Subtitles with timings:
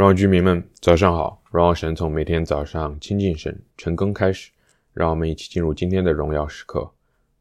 [0.00, 1.42] 荣耀居民们，早上好！
[1.50, 4.50] 荣耀神从每天早上亲近神、晨更开始，
[4.94, 6.90] 让我们一起进入今天的荣耀时刻，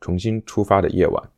[0.00, 1.30] 重新出发的夜晚。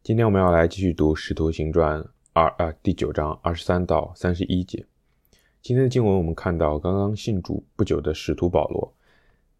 [0.00, 2.00] 今天我们要来继续读《使徒行传》
[2.34, 4.86] 二呃第九章二十三到三十一节。
[5.60, 8.94] 今天的经文，我们看到刚刚信主不久的使徒保罗，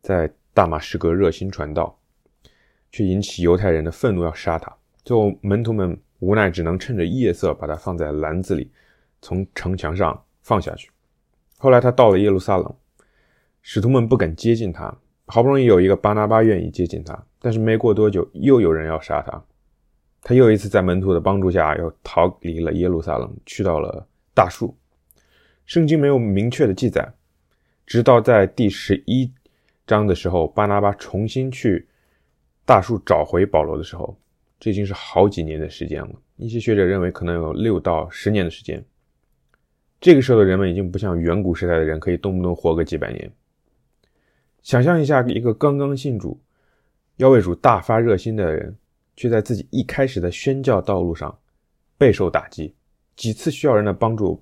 [0.01, 1.99] 在大马士革热心传道，
[2.93, 4.73] 却引起犹太人的愤怒，要杀他。
[5.05, 8.71] 最后门徒们无奈，只能趁着夜色把他放在篮子里，
[9.21, 10.23] 从城墙上。
[10.49, 10.91] 放下去。
[11.59, 12.75] 后来他到了耶路撒冷，
[13.61, 14.97] 使徒们不敢接近他。
[15.27, 19.45] 好不容易有一个巴拿巴愿意接近他，但是没过多久，又有人要杀他。
[20.23, 24.75] 他又一次在门徒的帮助下，又逃离了耶路撒冷，去到了大树。
[25.67, 27.07] 圣经没有明确的记载，
[27.85, 29.31] 直到在第十一
[29.87, 31.87] 章的时候，巴拿巴重新去
[32.65, 34.19] 大树找回保罗的时候，
[34.59, 36.11] 这已经是好几年的时间了。
[36.37, 38.83] 一些学者认为，可能有六到十年的时间。
[40.01, 43.31] 这个时候的人们已经不像远古时代的人可以动不动活个几百年。
[44.63, 46.39] 想象一下，一个刚刚信主、
[47.17, 48.77] 要为主大发热心的人，
[49.17, 51.37] 却在自己一开始的宣教道路上
[51.97, 52.75] 备受打击，
[53.17, 54.41] 几次需要人的帮助，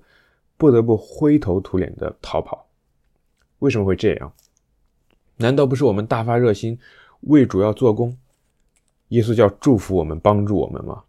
[0.57, 2.67] 不得不灰头土脸的逃跑。
[3.59, 4.31] 为什么会这样？
[5.37, 6.77] 难道不是我们大发热心
[7.21, 8.15] 为主要做工，
[9.09, 11.03] 耶稣就要祝福我们、帮助我们吗？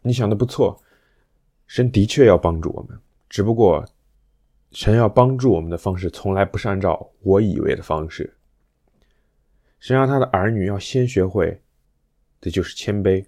[0.00, 0.80] 你想的不错。
[1.72, 3.82] 神的确要帮助我们，只不过，
[4.72, 8.30] 神要帮助我们的方式从来不是按照我以为的方式。
[9.80, 11.58] 神让他的儿女要先学会
[12.42, 13.24] 的就是谦卑。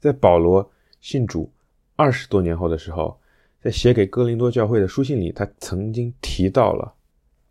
[0.00, 0.68] 在保罗
[1.00, 1.48] 信主
[1.94, 3.16] 二十多年后的时候，
[3.60, 6.92] 在写给哥林多教会的书信里，他曾经提到了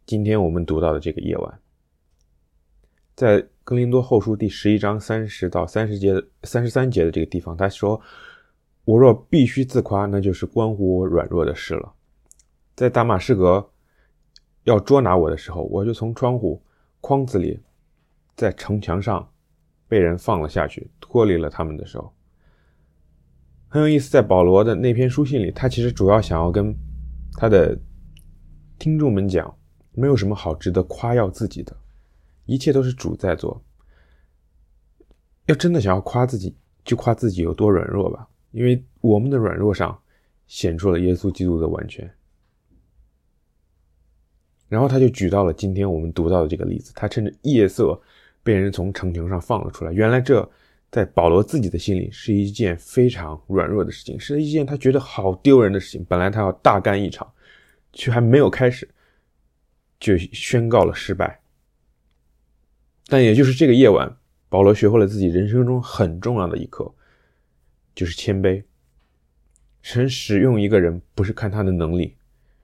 [0.05, 1.59] 今天我们读到的这个夜晚。
[3.15, 8.01] 在哥林多后书第十一章三十到三十节、三十三节的这个地方，他说。
[8.85, 11.93] 我若必须自夸，那就是关乎我软弱的事了。
[12.75, 13.71] 在大马士革
[14.63, 16.61] 要捉拿我的时候，我就从窗户
[17.01, 17.59] 框子里，
[18.35, 19.27] 在城墙上
[19.87, 22.13] 被人放了下去，脱离了他们的手。
[23.67, 26.75] 很有意思，在保罗的那篇书信里，他其实主要想要跟
[27.33, 27.77] 他的
[28.77, 29.51] 听众们讲，
[29.93, 31.75] 没有什么好值得夸耀自己的，
[32.45, 33.63] 一切都是主在做。
[35.47, 38.27] 要真的想要夸自己，就夸自己有多软弱吧。
[38.55, 40.01] 因为我们的软弱上
[40.47, 42.09] 显出了耶稣基督的完全，
[44.69, 48.01] 然后他就举到了今天我们读到的这个例子，他趁着夜色
[48.43, 49.91] 被人从城墙上放了出来。
[49.91, 50.49] 原来这
[50.89, 56.05] 在保罗自己的心里是一件非常软弱的事情，是一件他觉得好丢人的事情。
[56.05, 57.29] 本来他要大干一场，
[57.91, 58.87] 却还没有开始
[59.99, 61.41] 就宣告了失败。
[63.07, 64.15] 但也就是这个夜晚，
[64.47, 66.89] 保罗学会了自己人生中很重要的一课。
[67.95, 68.63] 就是谦卑。
[69.81, 72.15] 神使用一个人，不是看他的能力、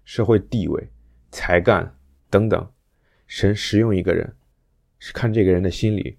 [0.03, 0.90] 社会地位、
[1.31, 1.96] 才干
[2.30, 2.72] 等等，
[3.28, 4.36] 神使用一个人，
[5.00, 6.18] 是看这个人的心里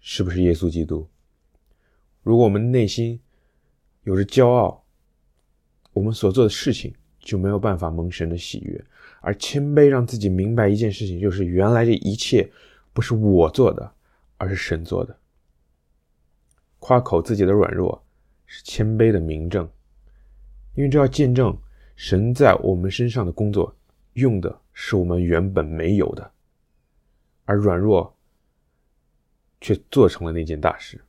[0.00, 1.08] 是不是耶稣基督。
[2.22, 3.20] 如果我们内心
[4.04, 4.84] 有着骄傲，
[5.92, 8.84] 我们所做的事情就没有办法蒙神的喜悦。
[9.20, 12.48] 而谦卑让自己明白一件事情，就是原来这一切
[12.92, 13.92] 不是我做的，
[14.36, 15.18] 而是神做的。
[16.78, 18.05] 夸口自己的软弱。
[18.46, 19.68] 是谦卑的明证，
[20.74, 21.56] 因为这要见证
[21.96, 23.74] 神在我们身上的工作，
[24.14, 26.30] 用的是我们原本没有的，
[27.44, 28.16] 而软弱
[29.60, 31.00] 却做成了那件大事。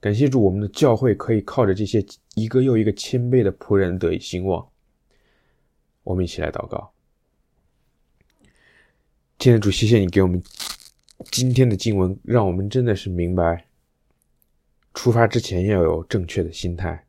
[0.00, 2.04] 感谢主，我们的教会可以靠着这些
[2.34, 4.68] 一个又一个谦卑的仆人得以兴旺。
[6.02, 6.92] 我们一起来祷告。
[9.38, 10.42] 亲爱的主，谢谢你给我们
[11.30, 13.66] 今天的经文，让我们真的是明白。
[14.94, 17.06] 出发之前要有正确的心态，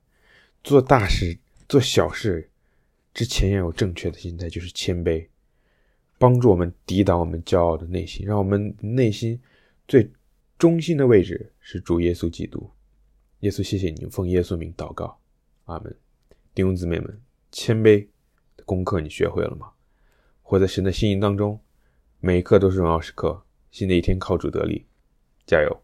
[0.64, 1.38] 做大事、
[1.70, 2.50] 做小事
[3.14, 5.28] 之前要有正确的心态，就是谦卑，
[6.18, 9.40] 帮助我们抵挡我们骄傲的内心，让我们内心
[9.88, 10.12] 最
[10.58, 12.70] 中心的位置是主耶稣基督。
[13.42, 15.20] 耶稣，谢谢你，奉耶稣名祷告，
[15.66, 15.96] 阿门。
[16.56, 17.22] 弟兄姊妹们，
[17.52, 18.08] 谦卑
[18.58, 19.72] 的功课你学会了吗？
[20.42, 21.60] 活在神的心意当中，
[22.20, 23.44] 每一刻都是荣耀时刻。
[23.70, 24.86] 新的一天靠主得力，
[25.46, 25.82] 加油。